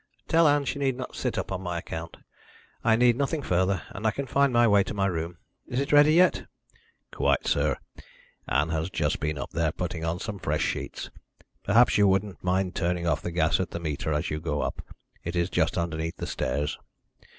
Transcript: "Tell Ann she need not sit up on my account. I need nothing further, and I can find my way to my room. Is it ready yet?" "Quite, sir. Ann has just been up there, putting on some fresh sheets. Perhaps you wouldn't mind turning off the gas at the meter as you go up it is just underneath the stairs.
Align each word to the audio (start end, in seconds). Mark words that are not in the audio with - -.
"Tell 0.27 0.47
Ann 0.47 0.65
she 0.65 0.79
need 0.79 0.97
not 0.97 1.15
sit 1.15 1.37
up 1.37 1.51
on 1.51 1.61
my 1.61 1.77
account. 1.77 2.17
I 2.83 2.95
need 2.95 3.15
nothing 3.15 3.43
further, 3.43 3.83
and 3.89 4.07
I 4.07 4.09
can 4.09 4.25
find 4.25 4.51
my 4.51 4.67
way 4.67 4.81
to 4.83 4.95
my 4.95 5.05
room. 5.05 5.37
Is 5.67 5.79
it 5.79 5.91
ready 5.91 6.13
yet?" 6.13 6.47
"Quite, 7.11 7.45
sir. 7.45 7.77
Ann 8.47 8.69
has 8.69 8.89
just 8.89 9.19
been 9.19 9.37
up 9.37 9.51
there, 9.51 9.71
putting 9.71 10.03
on 10.03 10.17
some 10.17 10.39
fresh 10.39 10.63
sheets. 10.63 11.11
Perhaps 11.63 11.99
you 11.99 12.07
wouldn't 12.07 12.43
mind 12.43 12.73
turning 12.73 13.05
off 13.05 13.21
the 13.21 13.29
gas 13.29 13.59
at 13.59 13.69
the 13.69 13.79
meter 13.79 14.11
as 14.11 14.31
you 14.31 14.39
go 14.39 14.63
up 14.63 14.81
it 15.23 15.35
is 15.35 15.51
just 15.51 15.77
underneath 15.77 16.17
the 16.17 16.25
stairs. 16.25 16.79